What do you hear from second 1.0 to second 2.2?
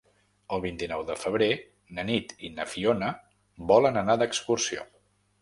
de febrer na